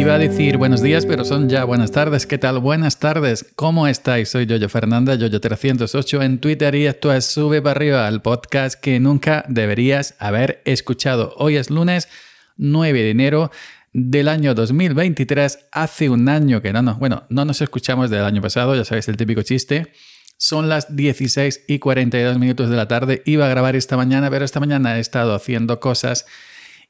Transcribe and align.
Iba 0.00 0.14
a 0.14 0.18
decir 0.18 0.56
buenos 0.56 0.80
días, 0.80 1.04
pero 1.04 1.26
son 1.26 1.50
ya 1.50 1.64
buenas 1.64 1.92
tardes. 1.92 2.26
¿Qué 2.26 2.38
tal? 2.38 2.58
Buenas 2.58 3.00
tardes. 3.00 3.44
¿Cómo 3.54 3.86
estáis? 3.86 4.30
Soy 4.30 4.46
Yoyo 4.46 4.70
Fernanda, 4.70 5.14
Yoyo308 5.14 6.24
en 6.24 6.38
Twitter 6.38 6.74
y 6.74 6.86
esto 6.86 7.12
es 7.12 7.26
Sube 7.26 7.60
para 7.60 7.72
arriba, 7.72 8.08
el 8.08 8.22
podcast 8.22 8.80
que 8.80 8.98
nunca 8.98 9.44
deberías 9.46 10.14
haber 10.18 10.62
escuchado. 10.64 11.34
Hoy 11.36 11.56
es 11.56 11.68
lunes 11.68 12.08
9 12.56 12.98
de 12.98 13.10
enero 13.10 13.50
del 13.92 14.28
año 14.28 14.54
2023. 14.54 15.66
Hace 15.70 16.08
un 16.08 16.30
año 16.30 16.62
que 16.62 16.72
no 16.72 16.80
nos, 16.80 16.98
bueno, 16.98 17.24
no 17.28 17.44
nos 17.44 17.60
escuchamos 17.60 18.08
del 18.08 18.24
año 18.24 18.40
pasado, 18.40 18.74
ya 18.74 18.86
sabéis 18.86 19.06
el 19.08 19.18
típico 19.18 19.42
chiste. 19.42 19.92
Son 20.38 20.70
las 20.70 20.96
16 20.96 21.64
y 21.68 21.78
42 21.78 22.38
minutos 22.38 22.70
de 22.70 22.76
la 22.76 22.88
tarde. 22.88 23.20
Iba 23.26 23.44
a 23.44 23.50
grabar 23.50 23.76
esta 23.76 23.98
mañana, 23.98 24.30
pero 24.30 24.46
esta 24.46 24.60
mañana 24.60 24.96
he 24.96 25.00
estado 25.00 25.34
haciendo 25.34 25.78
cosas 25.78 26.24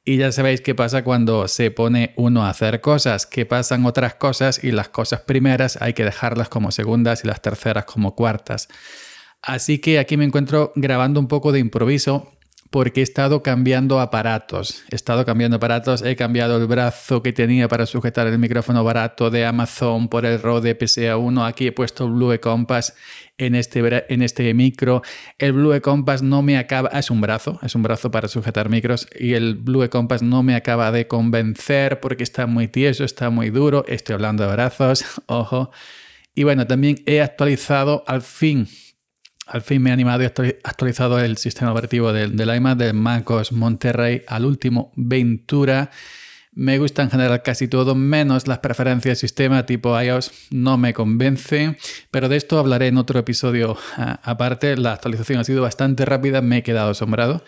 y 0.04 0.16
ya 0.16 0.32
sabéis 0.32 0.60
qué 0.60 0.74
pasa 0.74 1.04
cuando 1.04 1.46
se 1.46 1.70
pone 1.70 2.14
uno 2.16 2.44
a 2.44 2.50
hacer 2.50 2.80
cosas, 2.80 3.26
que 3.26 3.46
pasan 3.46 3.84
otras 3.84 4.14
cosas 4.14 4.62
y 4.64 4.72
las 4.72 4.88
cosas 4.88 5.20
primeras 5.20 5.80
hay 5.80 5.92
que 5.92 6.04
dejarlas 6.04 6.48
como 6.48 6.70
segundas 6.70 7.24
y 7.24 7.28
las 7.28 7.42
terceras 7.42 7.84
como 7.84 8.14
cuartas. 8.14 8.68
Así 9.42 9.78
que 9.78 9.98
aquí 9.98 10.16
me 10.16 10.24
encuentro 10.24 10.72
grabando 10.74 11.20
un 11.20 11.28
poco 11.28 11.52
de 11.52 11.60
improviso 11.60 12.32
porque 12.70 13.00
he 13.00 13.02
estado 13.02 13.42
cambiando 13.42 14.00
aparatos. 14.00 14.84
He 14.90 14.94
estado 14.94 15.24
cambiando 15.24 15.56
aparatos, 15.56 16.02
he 16.02 16.14
cambiado 16.14 16.56
el 16.56 16.66
brazo 16.66 17.20
que 17.20 17.32
tenía 17.32 17.66
para 17.66 17.84
sujetar 17.84 18.28
el 18.28 18.38
micrófono 18.38 18.84
barato 18.84 19.28
de 19.28 19.44
Amazon 19.44 20.08
por 20.08 20.24
el 20.24 20.40
Rode 20.40 20.78
PSA1. 20.78 21.46
Aquí 21.48 21.66
he 21.66 21.72
puesto 21.72 22.08
Blue 22.08 22.38
Compass 22.40 22.94
en 23.38 23.56
este, 23.56 24.12
en 24.12 24.22
este 24.22 24.54
micro. 24.54 25.02
El 25.38 25.52
Blue 25.54 25.80
Compass 25.80 26.22
no 26.22 26.42
me 26.42 26.58
acaba, 26.58 26.90
es 26.90 27.10
un 27.10 27.20
brazo, 27.20 27.58
es 27.62 27.74
un 27.74 27.82
brazo 27.82 28.12
para 28.12 28.28
sujetar 28.28 28.68
micros 28.68 29.08
y 29.18 29.34
el 29.34 29.56
Blue 29.56 29.88
Compass 29.90 30.22
no 30.22 30.44
me 30.44 30.54
acaba 30.54 30.92
de 30.92 31.08
convencer 31.08 31.98
porque 31.98 32.22
está 32.22 32.46
muy 32.46 32.68
tieso, 32.68 33.02
está 33.02 33.30
muy 33.30 33.50
duro. 33.50 33.84
Estoy 33.88 34.14
hablando 34.14 34.46
de 34.46 34.52
brazos, 34.52 35.04
ojo. 35.26 35.72
Y 36.36 36.44
bueno, 36.44 36.68
también 36.68 37.02
he 37.06 37.20
actualizado 37.20 38.04
al 38.06 38.22
fin 38.22 38.68
al 39.50 39.62
fin 39.62 39.82
me 39.82 39.90
he 39.90 39.92
animado 39.92 40.22
y 40.22 40.26
actualizado 40.26 41.18
el 41.18 41.36
sistema 41.36 41.72
operativo 41.72 42.12
del, 42.12 42.36
del 42.36 42.54
iMac 42.54 42.78
de 42.78 42.92
MacOS 42.92 43.52
Monterrey 43.52 44.22
al 44.28 44.44
último 44.44 44.92
Ventura. 44.94 45.90
Me 46.52 46.78
gusta 46.78 47.02
en 47.02 47.10
general 47.10 47.42
casi 47.42 47.66
todo, 47.66 47.94
menos 47.94 48.46
las 48.46 48.60
preferencias 48.60 49.18
del 49.18 49.28
sistema 49.28 49.66
tipo 49.66 50.00
iOS 50.00 50.30
no 50.50 50.78
me 50.78 50.94
convence, 50.94 51.76
pero 52.10 52.28
de 52.28 52.36
esto 52.36 52.58
hablaré 52.58 52.88
en 52.88 52.98
otro 52.98 53.18
episodio 53.18 53.76
aparte. 53.96 54.76
La 54.76 54.92
actualización 54.92 55.40
ha 55.40 55.44
sido 55.44 55.62
bastante 55.62 56.04
rápida, 56.04 56.42
me 56.42 56.58
he 56.58 56.62
quedado 56.62 56.90
asombrado. 56.90 57.44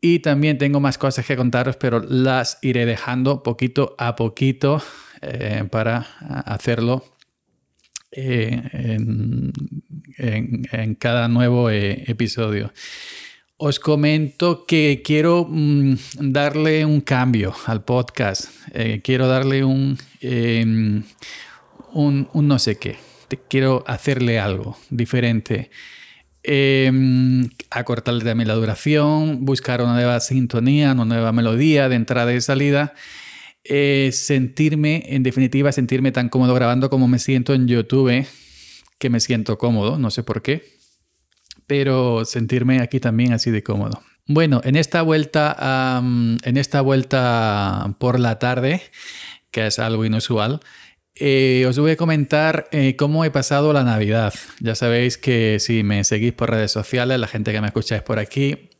Y 0.00 0.20
también 0.20 0.56
tengo 0.56 0.80
más 0.80 0.96
cosas 0.96 1.26
que 1.26 1.36
contaros, 1.36 1.76
pero 1.76 2.00
las 2.00 2.58
iré 2.62 2.86
dejando 2.86 3.42
poquito 3.42 3.96
a 3.98 4.16
poquito 4.16 4.82
eh, 5.20 5.64
para 5.70 6.06
hacerlo 6.46 7.04
eh, 8.10 8.62
en, 10.18 10.94
cada 10.98 11.28
nuevo 11.28 11.70
eh, 11.70 12.04
episodio. 12.06 12.72
Os 13.56 13.80
comento 13.80 14.66
que 14.66 15.02
quiero 15.04 15.46
mm, 15.48 15.94
darle 16.20 16.84
un 16.84 17.00
cambio 17.00 17.54
al 17.66 17.84
podcast. 17.84 18.50
Eh, 18.72 19.00
quiero 19.02 19.26
darle 19.26 19.58
em, 19.58 21.02
un, 21.92 22.28
un, 22.32 22.48
no 22.48 22.58
sé 22.58 22.78
qué. 22.78 22.96
Quiero 23.48 23.84
hacerle 23.86 24.38
algo 24.38 24.78
diferente. 24.90 25.70
Em, 26.42 27.50
acortarle 27.70 28.24
también 28.24 28.48
la 28.48 28.54
duración, 28.54 29.44
buscar 29.44 29.82
una 29.82 29.94
nueva 29.94 30.20
sintonía, 30.20 30.92
una 30.92 31.04
nueva 31.04 31.32
melodía 31.32 31.88
de 31.88 31.96
entrada 31.96 32.32
y 32.32 32.40
salida. 32.40 32.94
Eh, 33.70 34.10
sentirme, 34.12 35.04
en 35.08 35.22
definitiva, 35.22 35.70
sentirme 35.72 36.10
tan 36.10 36.30
cómodo 36.30 36.54
grabando 36.54 36.88
como 36.88 37.06
me 37.06 37.18
siento 37.18 37.52
en 37.52 37.68
YouTube, 37.68 38.26
que 38.98 39.10
me 39.10 39.20
siento 39.20 39.58
cómodo, 39.58 39.98
no 39.98 40.10
sé 40.10 40.22
por 40.22 40.40
qué, 40.40 40.64
pero 41.66 42.24
sentirme 42.24 42.80
aquí 42.80 42.98
también 42.98 43.34
así 43.34 43.50
de 43.50 43.62
cómodo. 43.62 44.02
Bueno, 44.26 44.62
en 44.64 44.76
esta 44.76 45.02
vuelta, 45.02 46.00
en 46.00 46.56
esta 46.56 46.80
vuelta 46.80 47.94
por 47.98 48.18
la 48.18 48.38
tarde, 48.38 48.80
que 49.50 49.66
es 49.66 49.78
algo 49.78 50.04
inusual, 50.06 50.60
eh, 51.14 51.66
os 51.68 51.78
voy 51.78 51.90
a 51.90 51.96
comentar 51.96 52.68
eh, 52.70 52.94
cómo 52.96 53.24
he 53.24 53.30
pasado 53.30 53.72
la 53.72 53.84
Navidad. 53.84 54.32
Ya 54.60 54.74
sabéis 54.76 55.18
que 55.18 55.58
si 55.60 55.82
me 55.82 56.04
seguís 56.04 56.32
por 56.32 56.50
redes 56.50 56.70
sociales, 56.70 57.18
la 57.18 57.26
gente 57.26 57.52
que 57.52 57.60
me 57.60 57.66
escucha 57.66 57.96
es 57.96 58.02
por 58.02 58.18
aquí, 58.18 58.70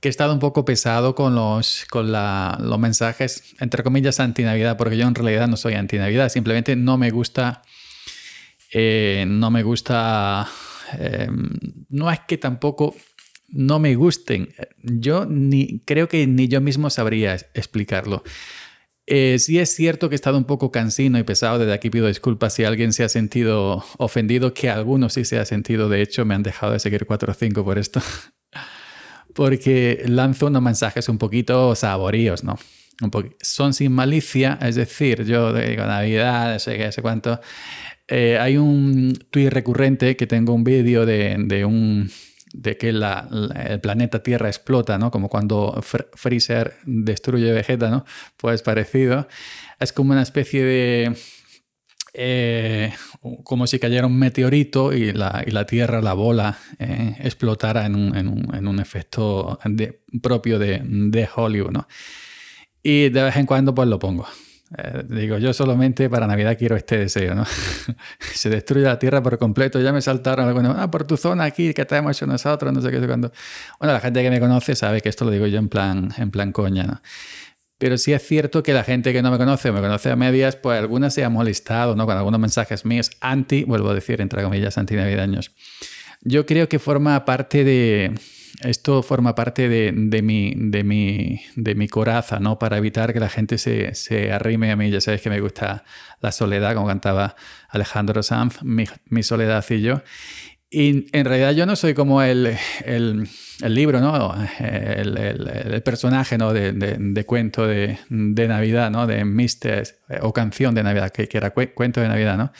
que 0.00 0.08
he 0.08 0.10
estado 0.10 0.32
un 0.32 0.38
poco 0.38 0.64
pesado 0.64 1.14
con 1.14 1.34
los, 1.34 1.84
con 1.90 2.12
los 2.12 2.78
mensajes, 2.78 3.54
entre 3.60 3.82
comillas, 3.82 4.20
anti-Navidad, 4.20 4.76
porque 4.76 4.96
yo 4.96 5.06
en 5.06 5.14
realidad 5.14 5.48
no 5.48 5.56
soy 5.56 5.74
anti-Navidad, 5.74 6.28
simplemente 6.28 6.76
no 6.76 6.96
me 6.98 7.10
gusta, 7.10 7.62
eh, 8.72 9.24
no 9.26 9.50
me 9.50 9.62
gusta, 9.62 10.48
em, 10.98 11.48
no 11.88 12.10
es 12.10 12.20
que 12.20 12.38
tampoco 12.38 12.94
no 13.48 13.78
me 13.78 13.94
gusten, 13.96 14.54
yo 14.82 15.26
ni, 15.26 15.80
creo 15.80 16.06
que 16.08 16.26
ni 16.26 16.48
yo 16.48 16.60
mismo 16.60 16.90
sabría 16.90 17.34
explicarlo. 17.54 18.22
Eh, 19.10 19.38
sí 19.38 19.58
es 19.58 19.74
cierto 19.74 20.10
que 20.10 20.14
he 20.14 20.16
estado 20.16 20.36
un 20.36 20.44
poco 20.44 20.70
cansino 20.70 21.18
y 21.18 21.22
pesado, 21.22 21.58
desde 21.58 21.72
aquí 21.72 21.88
pido 21.88 22.08
disculpas 22.08 22.52
si 22.52 22.64
alguien 22.64 22.92
se 22.92 23.04
ha 23.04 23.08
sentido 23.08 23.82
ofendido, 23.96 24.52
que 24.52 24.68
algunos 24.68 25.14
sí 25.14 25.24
se 25.24 25.38
ha 25.38 25.46
sentido, 25.46 25.88
de 25.88 26.02
hecho 26.02 26.26
me 26.26 26.34
han 26.34 26.42
dejado 26.42 26.74
de 26.74 26.78
seguir 26.78 27.06
4 27.06 27.32
o 27.32 27.34
5 27.34 27.64
por 27.64 27.78
esto. 27.78 28.00
porque 29.38 30.02
lanzo 30.06 30.48
unos 30.48 30.60
mensajes 30.60 31.08
un 31.08 31.16
poquito 31.16 31.76
saboríos, 31.76 32.42
¿no? 32.42 32.58
Son 33.40 33.72
sin 33.72 33.92
malicia, 33.92 34.58
es 34.60 34.74
decir, 34.74 35.24
yo 35.24 35.52
digo 35.52 35.84
Navidad, 35.84 36.54
no 36.54 36.58
sé 36.58 36.76
qué, 36.76 36.90
sé 36.90 37.02
cuánto. 37.02 37.40
Eh, 38.08 38.36
hay 38.36 38.56
un 38.56 39.16
tweet 39.30 39.50
recurrente 39.50 40.16
que 40.16 40.26
tengo 40.26 40.52
un 40.54 40.64
vídeo 40.64 41.06
de, 41.06 41.36
de, 41.38 41.64
un 41.64 42.10
de 42.52 42.76
que 42.76 42.88
el 42.88 43.80
planeta 43.80 44.24
Tierra 44.24 44.48
explota, 44.48 44.98
¿no? 44.98 45.12
Como 45.12 45.28
cuando 45.28 45.80
Freezer 45.82 46.74
destruye 46.84 47.52
Vegeta, 47.52 47.90
¿no? 47.90 48.04
Pues 48.38 48.62
parecido. 48.62 49.28
Es 49.78 49.92
como 49.92 50.14
una 50.14 50.22
especie 50.22 50.64
de 50.64 51.16
eh, 52.14 52.92
como 53.44 53.66
si 53.66 53.78
cayera 53.78 54.06
un 54.06 54.18
meteorito 54.18 54.92
y 54.92 55.12
la, 55.12 55.44
y 55.46 55.50
la 55.50 55.66
Tierra, 55.66 56.00
la 56.00 56.14
bola, 56.14 56.58
eh, 56.78 57.16
explotara 57.20 57.86
en 57.86 57.94
un, 57.94 58.16
en 58.16 58.28
un, 58.28 58.54
en 58.54 58.66
un 58.66 58.80
efecto 58.80 59.58
propio 60.22 60.58
de, 60.58 60.82
de, 60.84 61.28
Hollywood, 61.34 61.70
¿no? 61.70 61.88
Y 62.82 63.10
de 63.10 63.22
vez 63.22 63.36
en 63.36 63.46
cuando 63.46 63.74
pues 63.74 63.88
lo 63.88 63.98
pongo. 63.98 64.26
Eh, 64.76 65.02
digo, 65.08 65.38
yo 65.38 65.54
solamente 65.54 66.10
para 66.10 66.26
Navidad 66.26 66.56
quiero 66.58 66.76
este 66.76 66.98
deseo, 66.98 67.34
¿no? 67.34 67.44
Se 68.20 68.50
destruye 68.50 68.84
la 68.84 68.98
Tierra 68.98 69.22
por 69.22 69.38
completo, 69.38 69.80
ya 69.80 69.92
me 69.92 70.02
saltaron, 70.02 70.52
bueno, 70.52 70.74
ah, 70.78 70.90
por 70.90 71.04
tu 71.04 71.16
zona 71.16 71.44
aquí, 71.44 71.72
que 71.72 71.84
te 71.84 71.96
hemos 71.96 72.16
hecho 72.16 72.26
nosotros, 72.26 72.72
no 72.72 72.82
sé 72.82 72.90
qué, 72.90 72.98
cuando... 73.06 73.32
Bueno, 73.78 73.94
la 73.94 74.00
gente 74.00 74.22
que 74.22 74.30
me 74.30 74.40
conoce 74.40 74.74
sabe 74.74 75.00
que 75.00 75.08
esto 75.08 75.24
lo 75.24 75.30
digo 75.30 75.46
yo 75.46 75.58
en 75.58 75.68
plan, 75.68 76.12
en 76.18 76.30
plan 76.30 76.52
coña, 76.52 76.84
¿no? 76.84 77.00
Pero 77.78 77.96
sí 77.96 78.12
es 78.12 78.26
cierto 78.26 78.62
que 78.62 78.72
la 78.72 78.82
gente 78.82 79.12
que 79.12 79.22
no 79.22 79.30
me 79.30 79.38
conoce 79.38 79.70
o 79.70 79.72
me 79.72 79.80
conoce 79.80 80.10
a 80.10 80.16
medias, 80.16 80.56
pues 80.56 80.78
alguna 80.78 81.10
se 81.10 81.24
ha 81.24 81.28
molestado 81.28 81.94
¿no? 81.94 82.06
con 82.06 82.16
algunos 82.16 82.40
mensajes 82.40 82.84
míos 82.84 83.10
anti, 83.20 83.64
vuelvo 83.64 83.90
a 83.90 83.94
decir, 83.94 84.20
entre 84.20 84.42
comillas, 84.42 84.78
antinavideños. 84.78 85.52
Yo 86.22 86.44
creo 86.44 86.68
que 86.68 86.78
forma 86.78 87.24
parte 87.24 87.64
de. 87.64 88.14
Esto 88.62 89.04
forma 89.04 89.36
parte 89.36 89.68
de, 89.68 89.92
de, 89.94 90.20
mi, 90.20 90.52
de, 90.56 90.82
mi, 90.82 91.42
de 91.54 91.76
mi 91.76 91.86
coraza, 91.86 92.40
¿no? 92.40 92.58
Para 92.58 92.78
evitar 92.78 93.12
que 93.12 93.20
la 93.20 93.28
gente 93.28 93.56
se, 93.56 93.94
se, 93.94 94.32
arrime 94.32 94.72
a 94.72 94.76
mí. 94.76 94.90
Ya 94.90 95.00
sabéis 95.00 95.22
que 95.22 95.30
me 95.30 95.38
gusta 95.38 95.84
la 96.20 96.32
soledad, 96.32 96.74
como 96.74 96.88
cantaba 96.88 97.36
Alejandro 97.68 98.20
Sanz, 98.24 98.64
mi 98.64 99.22
soledad 99.22 99.64
y 99.70 99.82
yo. 99.82 100.02
Y 100.70 101.06
en 101.16 101.24
realidad 101.24 101.52
yo 101.52 101.64
no 101.64 101.76
soy 101.76 101.94
como 101.94 102.20
el, 102.20 102.54
el, 102.84 103.26
el 103.62 103.74
libro, 103.74 104.00
¿no? 104.00 104.34
El, 104.60 105.16
el 105.16 105.82
personaje, 105.82 106.36
¿no? 106.36 106.52
De, 106.52 106.72
de, 106.72 106.96
de 106.98 107.24
cuento 107.24 107.66
de, 107.66 107.98
de, 108.10 108.48
Navidad, 108.48 108.90
¿no? 108.90 109.06
De 109.06 109.24
Mr. 109.24 109.84
o 110.20 110.32
canción 110.34 110.74
de 110.74 110.82
Navidad, 110.82 111.10
que, 111.10 111.26
que 111.26 111.38
era 111.38 111.50
cuento 111.50 112.02
de 112.02 112.08
Navidad, 112.08 112.36
¿no? 112.36 112.52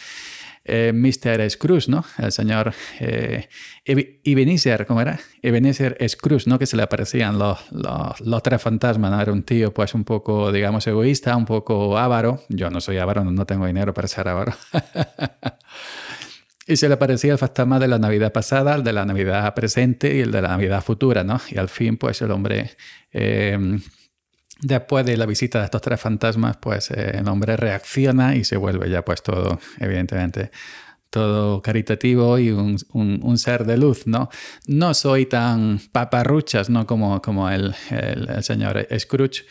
Eh, 0.70 0.92
Mr. 0.94 1.50
Scrooge, 1.50 1.88
¿no? 1.88 2.04
El 2.18 2.30
señor 2.30 2.74
eh, 3.00 3.48
Ebenezer, 3.86 4.84
¿cómo 4.86 5.00
era? 5.00 5.18
Ebenezer 5.40 5.96
Scrooge, 6.06 6.46
¿no? 6.46 6.58
Que 6.58 6.66
se 6.66 6.76
le 6.76 6.82
aparecían 6.82 7.38
los, 7.38 7.58
los, 7.72 8.20
los, 8.20 8.42
tres 8.42 8.60
fantasmas, 8.60 9.10
¿no? 9.10 9.20
Era 9.20 9.32
un 9.32 9.44
tío, 9.44 9.72
pues, 9.72 9.94
un 9.94 10.04
poco, 10.04 10.52
digamos, 10.52 10.86
egoísta, 10.86 11.36
un 11.36 11.46
poco 11.46 11.96
avaro. 11.96 12.42
Yo 12.50 12.68
no 12.68 12.82
soy 12.82 12.98
avaro, 12.98 13.24
no 13.24 13.46
tengo 13.46 13.66
dinero 13.66 13.94
para 13.94 14.08
ser 14.08 14.28
avaro. 14.28 14.52
Y 16.68 16.76
se 16.76 16.86
le 16.86 16.94
aparecía 16.94 17.32
el 17.32 17.38
fantasma 17.38 17.78
de 17.78 17.88
la 17.88 17.98
Navidad 17.98 18.30
pasada, 18.30 18.74
el 18.74 18.84
de 18.84 18.92
la 18.92 19.06
Navidad 19.06 19.54
presente 19.54 20.14
y 20.14 20.20
el 20.20 20.30
de 20.30 20.42
la 20.42 20.48
Navidad 20.48 20.84
futura, 20.84 21.24
¿no? 21.24 21.40
Y 21.50 21.56
al 21.56 21.70
fin, 21.70 21.96
pues 21.96 22.20
el 22.20 22.30
hombre, 22.30 22.72
eh, 23.10 23.58
después 24.60 25.06
de 25.06 25.16
la 25.16 25.24
visita 25.24 25.60
de 25.60 25.64
estos 25.64 25.80
tres 25.80 25.98
fantasmas, 25.98 26.58
pues 26.58 26.90
eh, 26.90 27.12
el 27.20 27.28
hombre 27.28 27.56
reacciona 27.56 28.36
y 28.36 28.44
se 28.44 28.58
vuelve 28.58 28.90
ya 28.90 29.02
pues 29.02 29.22
todo, 29.22 29.58
evidentemente, 29.78 30.50
todo 31.08 31.62
caritativo 31.62 32.38
y 32.38 32.50
un, 32.50 32.76
un, 32.92 33.38
ser 33.38 33.64
de 33.64 33.78
luz, 33.78 34.06
¿no? 34.06 34.28
No 34.66 34.92
soy 34.92 35.24
tan 35.24 35.80
paparruchas, 35.90 36.68
¿no? 36.68 36.86
Como, 36.86 37.22
como 37.22 37.48
el, 37.48 37.74
el, 37.88 38.44
señor 38.44 38.86
Scrooge, 38.98 39.46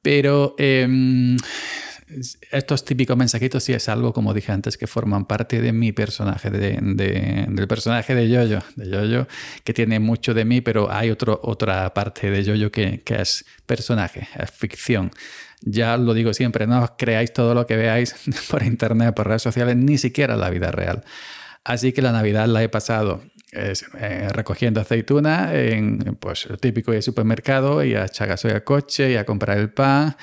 pero... 0.00 0.54
Eh, 0.56 1.36
estos 2.50 2.84
típicos 2.84 3.16
mensajitos 3.16 3.64
sí 3.64 3.72
es 3.72 3.88
algo, 3.88 4.12
como 4.12 4.34
dije 4.34 4.52
antes, 4.52 4.76
que 4.76 4.86
forman 4.86 5.26
parte 5.26 5.60
de 5.60 5.72
mi 5.72 5.92
personaje, 5.92 6.50
de, 6.50 6.78
del 6.80 7.68
personaje 7.68 8.14
de 8.14 8.28
Yoyo, 8.28 8.60
de 8.76 8.90
Yoyo, 8.90 9.26
que 9.64 9.72
tiene 9.72 10.00
mucho 10.00 10.34
de 10.34 10.44
mí, 10.44 10.60
pero 10.60 10.90
hay 10.92 11.10
otro, 11.10 11.40
otra 11.42 11.92
parte 11.94 12.30
de 12.30 12.44
Yoyo 12.44 12.70
que, 12.70 13.00
que 13.00 13.20
es 13.20 13.44
personaje, 13.66 14.28
es 14.38 14.50
ficción. 14.50 15.10
Ya 15.60 15.96
lo 15.96 16.14
digo 16.14 16.34
siempre, 16.34 16.66
no 16.66 16.82
os 16.82 16.92
creáis 16.98 17.32
todo 17.32 17.54
lo 17.54 17.66
que 17.66 17.76
veáis 17.76 18.14
por 18.50 18.62
internet, 18.62 19.14
por 19.14 19.28
redes 19.28 19.42
sociales, 19.42 19.76
ni 19.76 19.98
siquiera 19.98 20.36
la 20.36 20.50
vida 20.50 20.70
real. 20.70 21.04
Así 21.64 21.92
que 21.92 22.02
la 22.02 22.10
Navidad 22.10 22.46
la 22.48 22.62
he 22.62 22.68
pasado 22.68 23.22
eh, 23.54 24.28
recogiendo 24.30 24.80
aceituna 24.80 25.54
en 25.54 25.98
pues, 26.18 26.46
lo 26.48 26.56
típico 26.56 26.92
del 26.92 27.02
supermercado 27.02 27.84
y 27.84 27.94
a 27.94 28.06
echar 28.06 28.28
gasolina 28.28 28.64
coche 28.64 29.12
y 29.12 29.16
a 29.16 29.26
comprar 29.26 29.58
el 29.58 29.70
pan, 29.70 30.16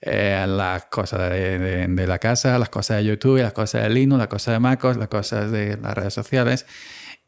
eh, 0.00 0.44
las 0.48 0.86
cosas 0.86 1.30
de, 1.30 2.06
la 2.08 2.18
casa, 2.18 2.58
las 2.58 2.70
cosas 2.70 2.96
de 2.96 3.04
YouTube, 3.04 3.38
las 3.38 3.52
cosas 3.52 3.84
de 3.84 3.90
Linux, 3.90 4.18
las 4.18 4.26
cosas 4.26 4.54
de 4.54 4.58
MacOS, 4.58 4.96
las 4.96 5.06
cosas 5.06 5.52
de 5.52 5.76
las 5.76 5.94
redes 5.94 6.12
sociales 6.12 6.66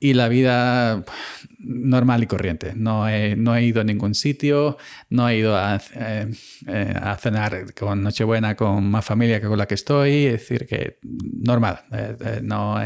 y 0.00 0.14
la 0.14 0.26
vida 0.26 1.04
normal 1.60 2.24
y 2.24 2.26
corriente. 2.26 2.72
No 2.74 3.08
he, 3.08 3.36
no 3.36 3.54
he 3.54 3.62
ido 3.62 3.80
a 3.80 3.84
ningún 3.84 4.16
sitio, 4.16 4.76
no 5.08 5.28
he 5.28 5.38
ido 5.38 5.56
a, 5.56 5.80
eh, 5.94 6.32
eh, 6.66 6.94
a, 7.00 7.16
cenar 7.16 7.72
con 7.74 8.02
Nochebuena 8.02 8.56
con 8.56 8.90
más 8.90 9.04
familia 9.04 9.40
que 9.40 9.46
con 9.46 9.56
la 9.56 9.66
que 9.66 9.74
estoy, 9.74 10.26
es 10.26 10.32
decir, 10.32 10.66
que 10.66 10.98
normal. 11.02 11.84
No, 12.42 12.76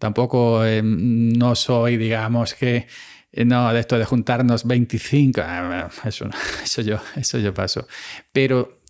tampoco 0.00 0.62
no 0.82 1.54
soy, 1.54 1.96
digamos, 1.96 2.54
que... 2.54 2.88
No, 3.32 3.72
de 3.72 3.78
esto 3.78 3.96
de 3.96 4.04
juntarnos 4.04 4.66
25, 4.66 5.40
ah, 5.40 5.88
eso, 6.04 6.82
yo, 6.82 6.98
eso 7.14 7.38
yo 7.38 7.54
paso. 7.54 7.86
Pero 8.32 8.80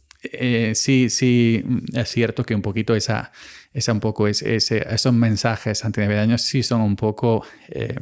sí, 0.73 1.11
sí, 1.11 1.63
es 1.93 2.09
cierto 2.09 2.43
que 2.43 2.55
un 2.55 2.63
poquito 2.63 2.95
esa, 2.95 3.33
esa 3.73 3.93
un 3.93 4.01
poco 4.01 4.27
ese, 4.27 4.57
esos 4.57 5.13
mensajes 5.13 5.85
antinavideños 5.85 6.43
sí 6.43 6.63
son 6.63 6.81
un 6.81 6.97
poco, 6.97 7.45
eh, 7.69 7.99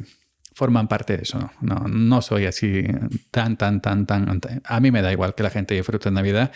forman 0.53 0.87
parte 0.87 1.17
de 1.17 1.23
eso. 1.23 1.51
¿no? 1.61 1.87
¿no? 1.87 2.21
soy 2.21 2.45
así 2.45 2.83
tan, 3.31 3.57
tan, 3.57 3.81
tan, 3.81 4.05
tan... 4.05 4.41
A 4.63 4.79
mí 4.79 4.91
me 4.91 5.01
da 5.01 5.11
igual 5.11 5.35
que 5.35 5.43
la 5.43 5.49
gente 5.49 5.75
disfrute 5.75 6.09
Navidad, 6.11 6.51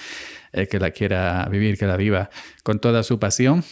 eh, 0.51 0.67
que 0.67 0.79
la 0.79 0.91
quiera 0.91 1.47
vivir, 1.50 1.77
que 1.77 1.85
la 1.85 1.97
viva 1.97 2.29
con 2.63 2.79
toda 2.79 3.03
su 3.03 3.19
pasión 3.19 3.63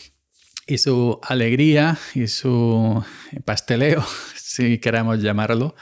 y 0.72 0.78
su 0.78 1.20
alegría 1.22 1.98
y 2.16 2.28
su 2.28 3.04
pasteleo, 3.44 4.06
si 4.36 4.80
queremos 4.80 5.22
llamarlo. 5.22 5.76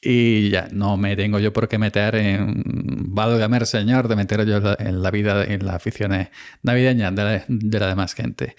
Y 0.00 0.48
ya, 0.50 0.68
no 0.72 0.96
me 0.96 1.14
tengo 1.16 1.40
yo 1.40 1.52
por 1.52 1.68
qué 1.68 1.76
meter 1.76 2.14
en, 2.14 2.62
válgame 2.64 3.66
señor, 3.66 4.08
de 4.08 4.16
meter 4.16 4.46
yo 4.46 4.60
en 4.78 5.02
la 5.02 5.10
vida, 5.10 5.44
en 5.44 5.66
las 5.66 5.74
aficiones 5.74 6.28
navideñas 6.62 7.14
de 7.14 7.24
la, 7.24 7.44
de 7.48 7.80
la 7.80 7.88
demás 7.88 8.14
gente. 8.14 8.56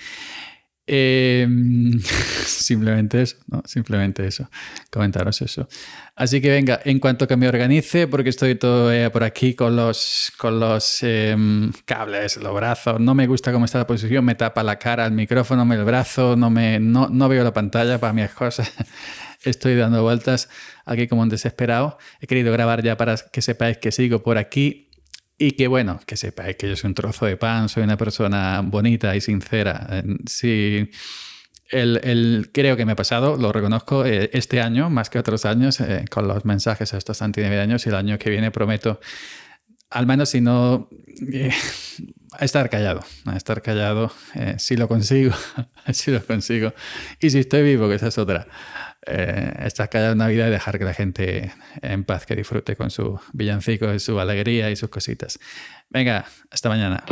Em, 0.92 2.00
simplemente 2.46 3.22
eso, 3.22 3.38
¿no? 3.48 3.62
Simplemente 3.64 4.26
eso. 4.26 4.50
Comentaros 4.92 5.40
eso. 5.44 5.68
Así 6.16 6.42
que 6.42 6.50
venga, 6.50 6.80
en 6.84 6.98
cuanto 6.98 7.28
que 7.28 7.38
me 7.38 7.48
organice, 7.48 8.08
porque 8.08 8.30
estoy 8.30 8.56
todo 8.56 8.90
por 9.12 9.24
aquí 9.24 9.54
con 9.54 9.76
los, 9.76 10.34
con 10.40 10.60
los 10.60 11.04
em, 11.04 11.72
cables, 11.86 12.38
los 12.38 12.56
brazos, 12.56 13.00
no 13.00 13.14
me 13.14 13.28
gusta 13.28 13.52
cómo 13.52 13.66
está 13.66 13.78
la 13.78 13.86
posición, 13.86 14.26
me 14.26 14.34
tapa 14.34 14.64
la 14.64 14.80
cara, 14.80 15.06
el 15.06 15.12
micrófono, 15.12 15.72
el 15.72 15.84
brazo, 15.84 16.36
no, 16.36 16.50
me, 16.50 16.80
no, 16.80 17.08
no 17.08 17.30
veo 17.30 17.44
la 17.44 17.54
pantalla 17.54 18.00
para 18.00 18.12
mis 18.12 18.32
cosas. 18.32 18.74
Estoy 19.44 19.76
dando 19.76 20.02
vueltas 20.02 20.50
aquí 20.86 21.08
como 21.08 21.22
un 21.22 21.30
desesperado. 21.30 22.00
He 22.20 22.26
querido 22.26 22.52
grabar 22.52 22.82
ya 22.82 22.98
para 22.98 23.16
que 23.16 23.44
sepáis 23.44 23.78
que 23.78 23.92
sigo 23.92 24.24
por 24.24 24.40
aquí 24.40 24.89
y 25.40 25.52
que 25.52 25.68
bueno, 25.68 26.00
que 26.06 26.18
sepáis 26.18 26.58
que 26.58 26.68
yo 26.68 26.76
soy 26.76 26.90
un 26.90 26.94
trozo 26.94 27.26
de 27.26 27.38
pan, 27.38 27.70
soy 27.70 27.84
una 27.84 27.98
persona 27.98 28.62
bonita 28.62 29.16
y 29.16 29.22
sincera. 29.22 30.04
Sí, 30.28 30.92
el, 31.70 32.50
creo 32.54 32.76
que 32.76 32.86
me 32.86 32.92
ha 32.92 32.96
pasado, 32.96 33.38
lo 33.38 33.52
reconozco, 33.52 34.06
eh, 34.06 34.30
este 34.34 34.60
año, 34.60 34.90
más 34.90 35.10
que 35.10 35.18
otros 35.18 35.46
años, 35.46 35.80
eh, 35.80 36.06
con 36.10 36.28
los 36.28 36.44
mensajes 36.44 36.94
a 36.94 36.98
estos 36.98 37.22
antinavideños 37.22 37.86
y 37.86 37.90
el 37.90 37.96
año 37.96 38.20
que 38.20 38.30
viene 38.30 38.52
prometo, 38.52 39.00
al 39.90 40.06
menos 40.06 40.30
si 40.30 40.42
no, 40.42 40.90
eh, 41.32 41.52
estar 42.40 42.70
callado, 42.70 43.02
estar 43.36 43.62
callado, 43.62 44.12
si 44.58 44.78
lo 44.78 44.88
consigo, 44.88 45.34
si 45.94 46.12
lo 46.12 46.24
consigo, 46.24 46.74
y 47.20 47.30
si 47.30 47.40
estoy 47.40 47.64
vivo, 47.64 47.90
que 47.90 47.96
esa 47.96 48.08
es 48.08 48.18
otra 48.18 48.48
eh, 49.06 49.54
estar 49.66 49.90
callado 49.90 50.12
en 50.12 50.18
Navidad 50.18 50.48
y 50.48 50.52
dejar 50.52 50.78
que 50.78 50.86
la 50.86 50.94
gente 50.94 51.54
en 51.82 52.04
paz 52.04 52.26
que 52.26 52.36
disfrute 52.36 52.76
con 52.76 52.92
su 52.92 53.20
villancico 53.34 53.94
y 53.94 54.00
su 54.00 54.20
alegría 54.20 54.70
y 54.70 54.76
sus 54.76 54.90
cositas. 54.90 55.40
Venga, 55.90 56.26
hasta 56.52 56.70
mañana. 56.70 57.04